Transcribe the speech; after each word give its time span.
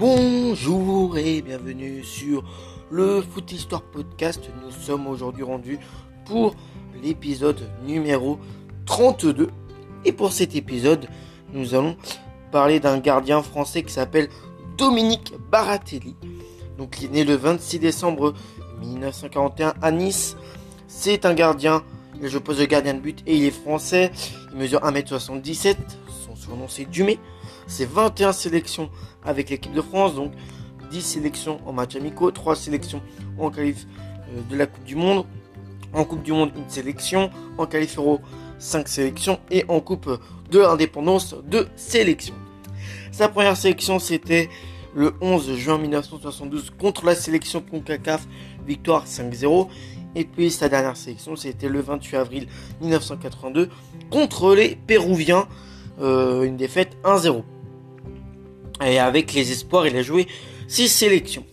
Bonjour 0.00 1.18
et 1.18 1.42
bienvenue 1.42 2.02
sur 2.02 2.42
le 2.90 3.20
Foot 3.20 3.52
Histoire 3.52 3.82
Podcast. 3.82 4.40
Nous 4.64 4.70
sommes 4.70 5.06
aujourd'hui 5.06 5.42
rendus 5.42 5.78
pour 6.24 6.54
l'épisode 7.02 7.60
numéro 7.84 8.38
32. 8.86 9.50
Et 10.06 10.12
pour 10.12 10.32
cet 10.32 10.56
épisode, 10.56 11.06
nous 11.52 11.74
allons 11.74 11.98
parler 12.50 12.80
d'un 12.80 12.98
gardien 12.98 13.42
français 13.42 13.82
qui 13.82 13.92
s'appelle 13.92 14.30
Dominique 14.78 15.34
Baratelli. 15.52 16.16
Donc 16.78 17.02
il 17.02 17.04
est 17.04 17.08
né 17.10 17.24
le 17.24 17.34
26 17.34 17.78
décembre 17.78 18.32
1941 18.80 19.74
à 19.82 19.90
Nice. 19.90 20.34
C'est 20.88 21.26
un 21.26 21.34
gardien, 21.34 21.82
il 22.22 22.28
joue 22.28 22.40
poste 22.40 22.60
de 22.60 22.64
gardien 22.64 22.94
de 22.94 23.00
but 23.00 23.22
et 23.26 23.36
il 23.36 23.44
est 23.44 23.50
français. 23.50 24.12
Il 24.50 24.60
mesure 24.60 24.80
1m77. 24.80 25.76
Son 26.24 26.34
surnom 26.36 26.68
c'est 26.68 26.88
Dumé. 26.88 27.18
C'est 27.70 27.88
21 27.88 28.32
sélections 28.32 28.90
avec 29.24 29.48
l'équipe 29.48 29.72
de 29.72 29.80
France, 29.80 30.16
donc 30.16 30.32
10 30.90 31.00
sélections 31.00 31.60
en 31.64 31.72
match 31.72 31.94
amicaux, 31.94 32.32
3 32.32 32.56
sélections 32.56 33.00
en 33.38 33.48
qualif 33.50 33.86
euh, 34.28 34.40
de 34.50 34.56
la 34.56 34.66
Coupe 34.66 34.82
du 34.82 34.96
Monde. 34.96 35.24
En 35.92 36.04
Coupe 36.04 36.24
du 36.24 36.32
Monde, 36.32 36.50
une 36.56 36.68
sélection. 36.68 37.30
En 37.58 37.66
qualif 37.66 37.96
Euro, 37.96 38.20
5 38.58 38.88
sélections. 38.88 39.38
Et 39.52 39.64
en 39.68 39.78
Coupe 39.80 40.10
de 40.50 40.58
l'Indépendance, 40.58 41.36
2 41.44 41.68
sélections. 41.76 42.34
Sa 43.12 43.28
première 43.28 43.56
sélection, 43.56 44.00
c'était 44.00 44.48
le 44.96 45.14
11 45.20 45.54
juin 45.54 45.78
1972 45.78 46.70
contre 46.76 47.06
la 47.06 47.14
sélection 47.14 47.62
CONCACAF, 47.62 48.26
victoire 48.66 49.06
5-0. 49.06 49.68
Et 50.16 50.24
puis 50.24 50.50
sa 50.50 50.68
dernière 50.68 50.96
sélection, 50.96 51.36
c'était 51.36 51.68
le 51.68 51.80
28 51.80 52.16
avril 52.16 52.48
1982 52.80 53.68
contre 54.10 54.56
les 54.56 54.74
Pérouviens, 54.74 55.46
euh, 56.00 56.42
une 56.42 56.56
défaite 56.56 56.96
1-0. 57.04 57.44
Et 58.84 58.98
avec 58.98 59.32
les 59.32 59.52
espoirs, 59.52 59.86
il 59.86 59.96
a 59.96 60.02
joué 60.02 60.26
6 60.68 60.88
sélections. 60.88 61.44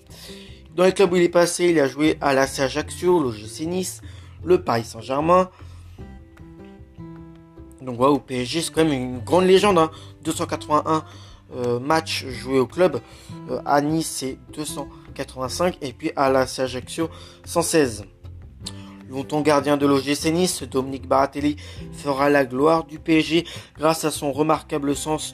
Dans 0.76 0.84
les 0.84 0.92
clubs 0.92 1.12
où 1.12 1.16
il 1.16 1.24
est 1.24 1.30
passé, 1.30 1.66
il 1.66 1.80
a 1.80 1.88
joué 1.88 2.18
à 2.22 2.34
l'AC 2.34 2.60
Ajaccio, 2.60 3.20
l'OGC 3.20 3.62
Nice, 3.62 4.02
le 4.44 4.62
Paris 4.62 4.84
Saint-Germain. 4.84 5.50
Donc 7.82 7.98
voilà, 7.98 8.14
au 8.14 8.20
PSG, 8.20 8.62
c'est 8.62 8.72
quand 8.72 8.84
même 8.86 8.94
une 8.94 9.20
grande 9.20 9.46
légende. 9.46 9.90
281 10.24 10.84
hein. 10.86 11.04
euh, 11.56 11.80
matchs 11.80 12.26
joués 12.28 12.60
au 12.60 12.68
club. 12.68 13.02
Euh, 13.50 13.60
à 13.66 13.82
Nice, 13.82 14.08
c'est 14.08 14.38
285. 14.54 15.78
Et 15.82 15.94
puis 15.94 16.12
à 16.16 16.30
l'AC 16.30 16.60
Ajaccio, 16.60 17.10
116. 17.46 18.06
Longtemps 19.10 19.42
gardien 19.42 19.78
de 19.78 19.86
l'OGC 19.86 20.26
Nice, 20.34 20.64
Dominique 20.64 21.08
Baratelli 21.08 21.56
fera 21.94 22.30
la 22.30 22.46
gloire 22.46 22.84
du 22.84 23.00
PSG 23.00 23.46
grâce 23.78 24.04
à 24.04 24.12
son 24.12 24.34
remarquable 24.34 24.96
sens 24.96 25.34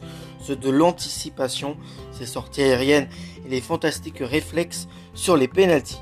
de 0.52 0.70
l'anticipation, 0.70 1.78
ses 2.12 2.26
sorties 2.26 2.62
aériennes 2.62 3.08
et 3.46 3.50
les 3.50 3.62
fantastiques 3.62 4.20
réflexes 4.22 4.88
sur 5.14 5.38
les 5.38 5.48
pénalties. 5.48 6.02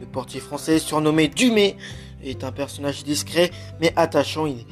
Le 0.00 0.06
portier 0.06 0.40
français 0.40 0.78
surnommé 0.78 1.28
Dumé 1.28 1.76
est 2.22 2.44
un 2.44 2.52
personnage 2.52 3.04
discret 3.04 3.50
mais 3.80 3.92
attachant. 3.96 4.46
Il, 4.46 4.64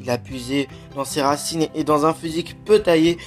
il 0.00 0.08
a 0.10 0.18
puisé 0.18 0.68
dans 0.94 1.04
ses 1.04 1.22
racines 1.22 1.68
et 1.74 1.84
dans 1.84 2.06
un 2.06 2.14
physique 2.14 2.56
peu 2.64 2.80
taillé 2.80 3.18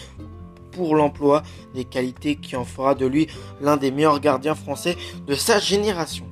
pour 0.72 0.96
l'emploi, 0.96 1.44
des 1.76 1.86
qualités 1.86 2.36
qui 2.36 2.56
en 2.56 2.66
fera 2.66 2.96
de 2.96 3.06
lui 3.06 3.28
l'un 3.62 3.78
des 3.78 3.92
meilleurs 3.92 4.20
gardiens 4.20 4.56
français 4.56 4.98
de 5.28 5.36
sa 5.36 5.60
génération. 5.60 6.26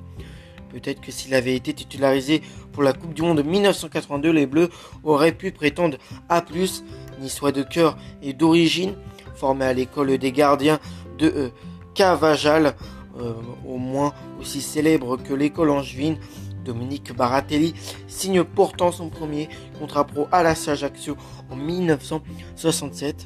Peut-être 0.69 1.01
que 1.01 1.11
s'il 1.11 1.33
avait 1.35 1.55
été 1.55 1.73
titularisé 1.73 2.41
pour 2.71 2.81
la 2.81 2.93
Coupe 2.93 3.13
du 3.13 3.21
Monde 3.21 3.37
de 3.37 3.43
1982, 3.43 4.31
les 4.31 4.45
Bleus 4.45 4.69
auraient 5.03 5.33
pu 5.33 5.51
prétendre 5.51 5.97
à 6.29 6.41
plus, 6.41 6.83
ni 7.21 7.29
soit 7.29 7.51
de 7.51 7.63
cœur 7.63 7.97
et 8.21 8.33
d'origine, 8.33 8.95
formé 9.35 9.65
à 9.65 9.73
l'école 9.73 10.17
des 10.17 10.31
gardiens 10.31 10.79
de 11.17 11.27
euh, 11.27 11.49
Cavajal, 11.93 12.75
euh, 13.19 13.33
au 13.67 13.77
moins 13.77 14.13
aussi 14.39 14.61
célèbre 14.61 15.17
que 15.17 15.33
l'école 15.33 15.69
angevine. 15.69 16.17
Dominique 16.65 17.15
Baratelli 17.15 17.73
signe 18.07 18.43
pourtant 18.43 18.91
son 18.91 19.09
premier 19.09 19.49
contrat 19.79 20.05
pro 20.05 20.27
à 20.31 20.43
la 20.43 20.51
Ajaccio 20.51 21.17
en 21.49 21.55
1967. 21.55 23.25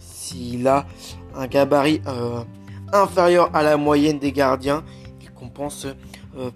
S'il 0.00 0.66
a 0.66 0.84
un 1.36 1.46
gabarit 1.46 2.00
euh, 2.08 2.42
inférieur 2.92 3.54
à 3.54 3.62
la 3.62 3.76
moyenne 3.76 4.18
des 4.18 4.32
gardiens, 4.32 4.82
il 5.20 5.30
compense 5.30 5.86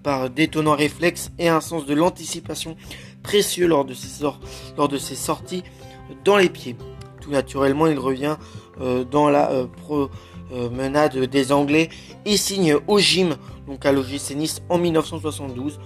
par 0.03 0.29
d'étonnants 0.29 0.75
réflexes 0.75 1.31
et 1.39 1.47
un 1.47 1.61
sens 1.61 1.87
de 1.87 1.95
l'anticipation 1.95 2.75
précieux 3.23 3.67
lors 3.67 3.83
de 3.83 3.93
ses 4.97 5.15
sorties 5.15 5.63
dans 6.23 6.37
les 6.37 6.49
pieds. 6.49 6.75
Tout 7.21 7.31
naturellement, 7.31 7.87
il 7.87 7.99
revient 7.99 8.37
euh, 8.79 9.03
dans 9.03 9.29
la 9.29 9.51
euh, 9.51 9.67
promenade 9.67 11.17
des 11.17 11.51
Anglais 11.51 11.89
et 12.25 12.37
signe 12.37 12.75
au 12.87 12.99
gym, 12.99 13.35
donc 13.67 13.85
à 13.85 13.91
l'OGC 13.91 14.35
Nice 14.35 14.61
en 14.69 14.77
1972. 14.77 15.79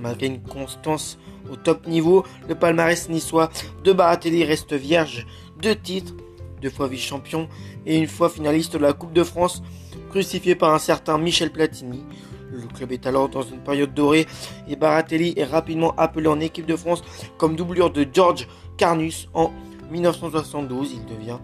Malgré 0.00 0.26
une 0.26 0.42
constance 0.42 1.18
au 1.50 1.56
top 1.56 1.86
niveau, 1.86 2.24
le 2.48 2.54
palmarès 2.54 3.08
niçois 3.08 3.50
de 3.84 3.92
Baratelli 3.92 4.44
reste 4.44 4.72
vierge. 4.72 5.26
Deux 5.60 5.76
titres, 5.76 6.14
deux 6.60 6.70
fois 6.70 6.88
vice-champion 6.88 7.48
et 7.86 7.98
une 7.98 8.06
fois 8.06 8.28
finaliste 8.28 8.74
de 8.74 8.78
la 8.78 8.92
Coupe 8.92 9.12
de 9.12 9.24
France, 9.24 9.62
crucifié 10.10 10.54
par 10.54 10.72
un 10.74 10.78
certain 10.78 11.18
Michel 11.18 11.52
Platini. 11.52 12.04
Le 12.52 12.68
club 12.68 12.92
est 12.92 13.06
alors 13.06 13.30
dans 13.30 13.42
une 13.42 13.60
période 13.60 13.94
dorée 13.94 14.26
et 14.68 14.76
Baratelli 14.76 15.32
est 15.36 15.44
rapidement 15.44 15.94
appelé 15.96 16.28
en 16.28 16.38
équipe 16.38 16.66
de 16.66 16.76
France 16.76 17.02
comme 17.38 17.56
doublure 17.56 17.90
de 17.90 18.06
George 18.12 18.46
Carnus 18.76 19.28
en 19.32 19.50
1972. 19.90 20.92
Il 20.94 21.06
devient 21.06 21.38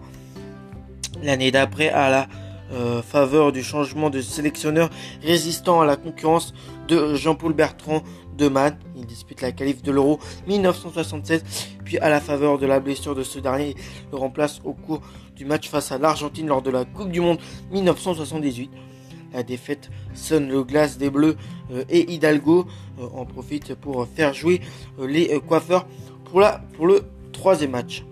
l'année 1.23 1.51
d'après 1.51 1.89
à 1.89 2.09
la 2.09 2.27
euh, 2.71 3.01
faveur 3.01 3.51
du 3.51 3.63
changement 3.63 4.11
de 4.11 4.21
sélectionneur 4.21 4.91
résistant 5.23 5.81
à 5.81 5.85
la 5.85 5.95
concurrence 5.95 6.53
de 6.87 7.15
Jean-Paul 7.15 7.53
Bertrand 7.53 8.03
de 8.37 8.47
Man. 8.47 8.77
Il 8.95 9.07
dispute 9.07 9.41
la 9.41 9.51
qualif 9.51 9.81
de 9.81 9.91
l'Euro 9.91 10.19
1976, 10.47 11.43
puis 11.83 11.97
à 11.97 12.09
la 12.09 12.21
faveur 12.21 12.59
de 12.59 12.67
la 12.67 12.79
blessure 12.79 13.15
de 13.15 13.23
ce 13.23 13.39
dernier, 13.39 13.75
il 13.75 14.11
le 14.11 14.17
remplace 14.17 14.61
au 14.63 14.73
cours 14.73 15.01
du 15.35 15.45
match 15.45 15.67
face 15.67 15.91
à 15.91 15.97
l'Argentine 15.97 16.47
lors 16.47 16.61
de 16.61 16.69
la 16.69 16.85
Coupe 16.85 17.09
du 17.09 17.21
Monde 17.21 17.39
1978. 17.71 18.69
La 19.33 19.43
défaite 19.43 19.89
sonne 20.13 20.49
le 20.49 20.63
glace 20.63 20.97
des 20.97 21.09
Bleus 21.09 21.37
euh, 21.71 21.83
et 21.89 22.11
Hidalgo 22.11 22.67
euh, 22.99 23.07
en 23.13 23.25
profite 23.25 23.75
pour 23.75 24.07
faire 24.07 24.33
jouer 24.33 24.61
euh, 24.99 25.07
les 25.07 25.39
coiffeurs 25.39 25.87
pour, 26.25 26.39
le 26.39 27.01
troisième 27.31 27.71
match. 27.71 28.03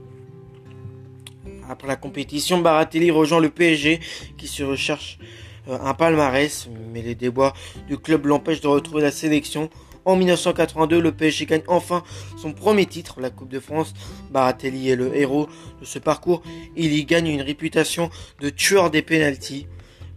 Après 1.70 1.88
la 1.88 1.96
compétition, 1.96 2.60
Baratelli 2.62 3.12
rejoint 3.12 3.40
le 3.40 3.50
PSG 3.50 4.00
qui 4.38 4.48
se 4.48 4.64
recherche 4.64 5.20
un 5.70 5.94
palmarès, 5.94 6.70
mais 6.94 7.02
les 7.02 7.14
déboires 7.14 7.54
du 7.90 7.98
club 7.98 8.26
l'empêchent 8.26 8.62
de 8.62 8.70
retrouver 8.70 9.02
la 9.02 9.12
sélection. 9.12 9.70
En 10.06 10.16
1982, 10.16 11.02
le 11.02 11.12
PSG 11.12 11.46
gagne 11.46 11.64
enfin 11.68 12.04
son 12.38 12.54
premier 12.54 12.86
titre, 12.86 13.20
la 13.20 13.30
Coupe 13.30 13.50
de 13.50 13.60
France. 13.60 13.94
Baratelli 14.32 14.90
est 14.90 14.96
le 14.96 15.14
héros 15.14 15.50
de 15.82 15.86
ce 15.86 16.00
parcours. 16.00 16.42
Il 16.78 16.94
y 16.94 17.04
gagne 17.04 17.28
une 17.28 17.42
réputation 17.42 18.10
de 18.40 18.50
tueur 18.50 18.90
des 18.90 19.02
pénalties 19.02 19.68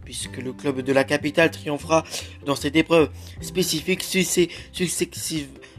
puisque 0.03 0.37
le 0.37 0.53
club 0.53 0.81
de 0.81 0.93
la 0.93 1.03
capitale 1.03 1.51
triomphera 1.51 2.03
dans 2.45 2.55
cette 2.55 2.75
épreuve 2.75 3.09
spécifique 3.41 4.03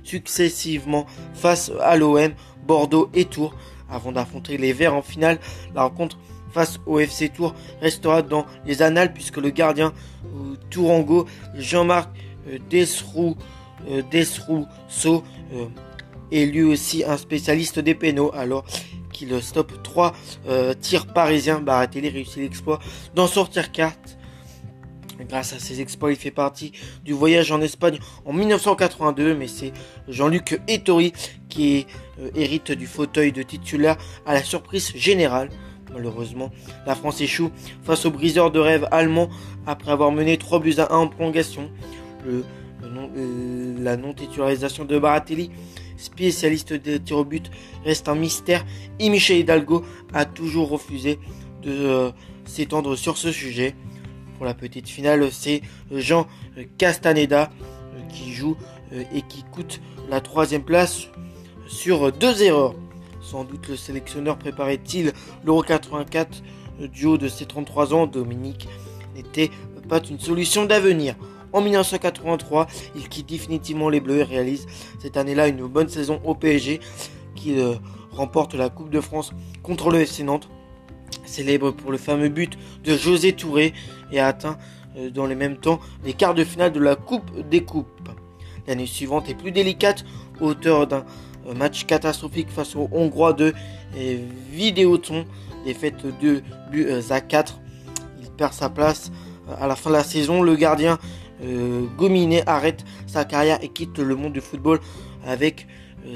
successivement 0.04 1.06
face 1.34 1.70
à 1.80 1.96
l'OM, 1.96 2.32
Bordeaux 2.66 3.10
et 3.14 3.24
Tours. 3.24 3.54
Avant 3.90 4.12
d'affronter 4.12 4.56
les 4.56 4.72
Verts 4.72 4.94
en 4.94 5.02
finale, 5.02 5.38
la 5.74 5.82
rencontre 5.82 6.18
face 6.52 6.78
au 6.86 6.98
FC 6.98 7.28
Tours 7.28 7.54
restera 7.80 8.22
dans 8.22 8.46
les 8.66 8.82
annales 8.82 9.12
puisque 9.12 9.38
le 9.38 9.50
gardien 9.50 9.92
euh, 10.24 10.56
Tourango 10.70 11.26
Jean-Marc 11.54 12.10
euh, 12.48 12.58
Desrou, 12.70 13.36
euh, 13.88 14.02
Desrousseau 14.10 15.24
est 16.30 16.46
lui 16.46 16.62
aussi 16.62 17.04
un 17.04 17.16
spécialiste 17.16 17.78
des 17.78 17.94
pénaux 17.94 18.30
alors 18.34 18.64
qu'il 19.26 19.42
stoppe 19.42 19.82
trois 19.82 20.12
tirs 20.80 21.06
parisiens. 21.06 21.60
Baratelli 21.60 22.08
réussit 22.08 22.38
l'exploit 22.38 22.78
d'en 23.14 23.26
sortir 23.26 23.72
carte 23.72 24.18
Grâce 25.28 25.52
à 25.52 25.58
ses 25.58 25.80
exploits, 25.80 26.10
il 26.10 26.16
fait 26.16 26.30
partie 26.30 26.72
du 27.04 27.12
voyage 27.12 27.52
en 27.52 27.60
Espagne 27.60 27.98
en 28.24 28.32
1982, 28.32 29.34
mais 29.34 29.46
c'est 29.46 29.72
Jean-Luc 30.08 30.60
Ettori 30.68 31.12
qui 31.48 31.86
euh, 32.20 32.30
hérite 32.34 32.72
du 32.72 32.86
fauteuil 32.86 33.32
de 33.32 33.42
titulaire 33.42 33.96
à 34.26 34.34
la 34.34 34.42
surprise 34.42 34.92
générale. 34.96 35.48
Malheureusement, 35.92 36.50
la 36.86 36.94
France 36.94 37.20
échoue 37.20 37.50
face 37.84 38.06
au 38.06 38.10
briseur 38.10 38.50
de 38.50 38.58
rêve 38.58 38.88
allemand 38.90 39.28
après 39.66 39.92
avoir 39.92 40.10
mené 40.10 40.38
3 40.38 40.60
buts 40.60 40.74
à 40.78 40.92
1 40.92 40.96
en 40.96 41.08
prolongation. 41.08 41.70
Euh, 42.26 42.42
la 43.78 43.96
non-titularisation 43.96 44.84
de 44.84 44.98
Baratelli, 44.98 45.50
spécialiste 46.02 46.72
des 46.72 47.00
tirs 47.00 47.18
au 47.18 47.24
but, 47.24 47.50
reste 47.84 48.08
un 48.08 48.14
mystère 48.14 48.64
et 48.98 49.08
Michel 49.08 49.38
Hidalgo 49.38 49.84
a 50.12 50.24
toujours 50.24 50.68
refusé 50.68 51.18
de 51.62 51.70
euh, 51.70 52.10
s'étendre 52.44 52.96
sur 52.96 53.16
ce 53.16 53.32
sujet 53.32 53.74
la 54.44 54.54
petite 54.54 54.88
finale, 54.88 55.30
c'est 55.30 55.62
Jean 55.90 56.26
Castaneda 56.78 57.50
euh, 57.94 58.00
qui 58.08 58.32
joue 58.32 58.56
euh, 58.92 59.02
et 59.14 59.22
qui 59.22 59.44
coûte 59.44 59.80
la 60.08 60.20
troisième 60.20 60.62
place 60.62 61.08
sur 61.66 62.12
deux 62.12 62.42
erreurs. 62.42 62.74
Sans 63.20 63.44
doute 63.44 63.68
le 63.68 63.76
sélectionneur 63.76 64.36
préparait-il 64.38 65.12
l'Euro 65.44 65.62
84 65.62 66.42
du 66.92 67.06
haut 67.06 67.18
de 67.18 67.28
ses 67.28 67.46
33 67.46 67.94
ans? 67.94 68.06
Dominique 68.06 68.68
n'était 69.14 69.50
pas 69.88 70.00
une 70.02 70.18
solution 70.18 70.64
d'avenir. 70.64 71.14
En 71.52 71.60
1983, 71.60 72.66
il 72.96 73.08
quitte 73.08 73.28
définitivement 73.28 73.90
les 73.90 74.00
Bleus 74.00 74.20
et 74.20 74.22
réalise 74.22 74.66
cette 74.98 75.16
année-là 75.16 75.48
une 75.48 75.66
bonne 75.66 75.88
saison 75.88 76.20
au 76.24 76.34
PSG 76.34 76.80
qui 77.34 77.60
euh, 77.60 77.74
remporte 78.10 78.54
la 78.54 78.70
Coupe 78.70 78.90
de 78.90 79.00
France 79.00 79.32
contre 79.62 79.90
le 79.90 80.00
FC 80.00 80.22
Nantes. 80.22 80.48
Célèbre 81.26 81.70
pour 81.70 81.92
le 81.92 81.98
fameux 81.98 82.30
but 82.30 82.58
de 82.84 82.96
José 82.96 83.34
Touré 83.34 83.74
et 84.10 84.20
a 84.20 84.28
atteint 84.28 84.56
euh, 84.96 85.10
dans 85.10 85.26
les 85.26 85.34
mêmes 85.34 85.58
temps 85.58 85.78
les 86.04 86.14
quarts 86.14 86.34
de 86.34 86.44
finale 86.44 86.72
de 86.72 86.80
la 86.80 86.96
Coupe 86.96 87.30
des 87.48 87.62
Coupes. 87.62 88.08
L'année 88.66 88.86
suivante 88.86 89.28
est 89.28 89.34
plus 89.34 89.52
délicate, 89.52 90.04
auteur 90.40 90.86
d'un 90.86 91.04
euh, 91.46 91.54
match 91.54 91.84
catastrophique 91.84 92.48
face 92.50 92.76
aux 92.76 92.88
Hongrois 92.92 93.34
de 93.34 93.52
Vidéoton, 94.50 95.26
défaite 95.66 96.06
de 96.22 96.42
buts 96.70 96.88
à 97.10 97.20
4. 97.20 97.60
Il 98.22 98.30
perd 98.30 98.54
sa 98.54 98.70
place 98.70 99.12
à 99.60 99.66
la 99.66 99.76
fin 99.76 99.90
de 99.90 99.96
la 99.96 100.04
saison. 100.04 100.42
Le 100.42 100.56
gardien 100.56 100.98
euh, 101.42 101.86
Gominé 101.96 102.42
arrête 102.46 102.84
sa 103.06 103.24
carrière 103.24 103.58
et 103.62 103.68
quitte 103.68 103.98
le 103.98 104.14
monde 104.14 104.32
du 104.32 104.40
football 104.40 104.80
avec 105.24 105.66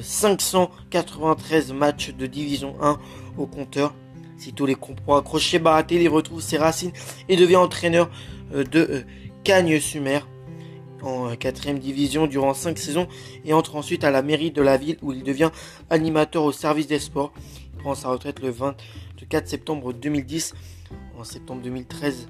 593 0.00 1.70
euh, 1.70 1.74
matchs 1.74 2.10
de 2.14 2.26
division 2.26 2.76
1 2.80 2.98
au 3.38 3.46
compteur. 3.46 3.94
Sitôt 4.38 4.66
les 4.66 4.76
accrochés, 5.08 5.58
Baratelli 5.58 6.08
retrouve 6.08 6.42
ses 6.42 6.58
racines 6.58 6.92
et 7.28 7.36
devient 7.36 7.56
entraîneur 7.56 8.10
euh, 8.54 8.64
de 8.64 9.04
Cagnes-Sumer 9.44 10.20
en 11.02 11.34
4 11.36 11.74
division 11.74 12.26
durant 12.26 12.54
5 12.54 12.78
saisons 12.78 13.06
et 13.44 13.52
entre 13.52 13.76
ensuite 13.76 14.04
à 14.04 14.10
la 14.10 14.22
mairie 14.22 14.50
de 14.50 14.62
la 14.62 14.76
ville 14.76 14.96
où 15.02 15.12
il 15.12 15.22
devient 15.22 15.50
animateur 15.90 16.44
au 16.44 16.52
service 16.52 16.86
des 16.86 16.98
sports. 16.98 17.32
Il 17.74 17.80
prend 17.80 17.94
sa 17.94 18.08
retraite 18.08 18.40
le 18.40 18.50
24 18.50 19.46
septembre 19.48 19.92
2010. 19.92 20.54
En 21.18 21.24
septembre 21.24 21.62
2013, 21.62 22.28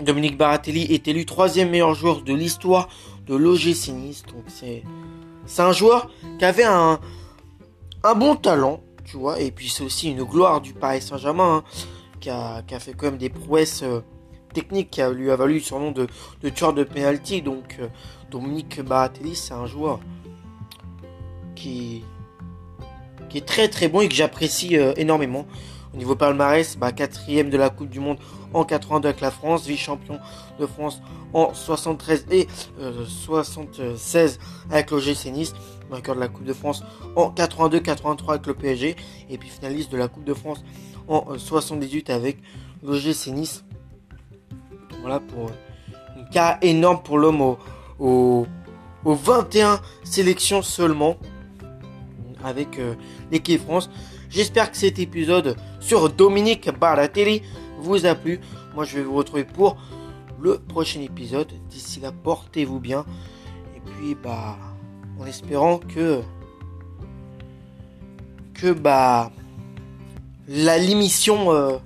Dominique 0.00 0.36
Baratelli 0.36 0.82
est 0.92 1.08
élu 1.08 1.26
troisième 1.26 1.70
meilleur 1.70 1.94
joueur 1.94 2.22
de 2.22 2.32
l'histoire 2.32 2.88
de 3.26 3.34
l'OGC 3.34 3.88
Nice. 3.88 4.22
C'est 5.46 5.62
un 5.62 5.72
joueur 5.72 6.10
qui 6.38 6.44
avait 6.44 6.64
un 6.64 7.00
bon 8.16 8.36
talent, 8.36 8.80
tu 9.04 9.16
vois, 9.16 9.40
et 9.40 9.50
puis 9.50 9.68
c'est 9.70 9.82
aussi 9.82 10.10
une 10.10 10.22
gloire 10.22 10.60
du 10.60 10.74
Paris 10.74 11.00
Saint-Germain 11.00 11.64
hein, 11.64 11.70
qui, 12.20 12.30
a, 12.30 12.62
fait 12.78 12.92
quand 12.92 13.06
même 13.06 13.18
des 13.18 13.30
prouesses 13.30 13.82
euh, 13.82 14.00
techniques 14.52 14.90
qui 14.90 15.02
lui 15.02 15.30
a 15.30 15.36
valu 15.36 15.60
son 15.60 15.80
nom 15.80 15.90
de, 15.92 16.06
de 16.42 16.48
tueur 16.50 16.74
de 16.74 16.84
penalty. 16.84 17.40
Donc 17.40 17.76
euh, 17.80 17.88
Dominique 18.30 18.80
Baratelli, 18.82 19.34
c'est 19.34 19.54
un 19.54 19.66
joueur 19.66 20.00
qui 21.54 22.04
qui 23.28 23.38
est 23.38 23.46
très 23.46 23.68
très 23.68 23.88
bon 23.88 24.00
et 24.00 24.08
que 24.08 24.14
j'apprécie 24.14 24.76
euh, 24.78 24.92
énormément. 24.96 25.46
Au 25.98 26.00
niveau 26.00 26.14
palmarès, 26.14 26.78
bah, 26.78 26.92
quatrième 26.92 27.50
de 27.50 27.56
la 27.56 27.70
Coupe 27.70 27.88
du 27.88 27.98
Monde 27.98 28.18
en 28.54 28.62
82 28.62 29.08
avec 29.08 29.20
la 29.20 29.32
France, 29.32 29.66
vice-champion 29.66 30.20
de 30.60 30.64
France 30.64 31.02
en 31.32 31.52
73 31.52 32.26
et 32.30 32.46
76 33.04 34.38
euh, 34.38 34.72
avec 34.72 34.92
l'OGC 34.92 35.32
Nice, 35.32 35.54
vainqueur 35.90 36.14
de 36.14 36.20
la 36.20 36.28
Coupe 36.28 36.44
de 36.44 36.52
France 36.52 36.84
en 37.16 37.30
82-83 37.30 38.28
avec 38.28 38.46
le 38.46 38.54
PSG, 38.54 38.94
et 39.28 39.38
puis 39.38 39.48
finaliste 39.48 39.90
de 39.90 39.96
la 39.96 40.06
Coupe 40.06 40.22
de 40.22 40.34
France 40.34 40.62
en 41.08 41.36
78 41.36 42.10
euh, 42.10 42.14
avec 42.14 42.38
l'OGC 42.84 43.32
Nice. 43.32 43.64
Voilà 45.00 45.18
pour 45.18 45.46
euh, 45.46 46.20
un 46.20 46.30
cas 46.30 46.58
énorme 46.62 47.02
pour 47.02 47.18
l'homme 47.18 47.40
au, 47.40 47.58
au, 47.98 48.46
21 49.04 49.80
sélections 50.04 50.62
seulement 50.62 51.16
avec 52.44 52.78
l'équipe 53.32 53.60
France. 53.60 53.90
J'espère 54.28 54.70
que 54.70 54.76
cet 54.76 54.98
épisode 54.98 55.56
sur 55.80 56.10
Dominique 56.10 56.70
Baratelli 56.70 57.42
vous 57.78 58.06
a 58.06 58.14
plu. 58.14 58.40
Moi, 58.74 58.84
je 58.84 58.98
vais 58.98 59.04
vous 59.04 59.14
retrouver 59.14 59.44
pour 59.44 59.76
le 60.40 60.58
prochain 60.58 61.00
épisode. 61.00 61.52
D'ici 61.68 62.00
là, 62.00 62.12
portez-vous 62.12 62.80
bien. 62.80 63.04
Et 63.76 63.80
puis, 63.80 64.14
bah, 64.14 64.56
en 65.18 65.26
espérant 65.26 65.78
que 65.78 66.20
que 68.54 68.72
bah 68.72 69.30
la 70.48 70.78
l'émission 70.78 71.52
euh, 71.52 71.78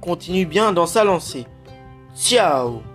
continue 0.00 0.46
bien 0.46 0.72
dans 0.72 0.86
sa 0.86 1.04
lancée. 1.04 1.46
Ciao 2.16 2.93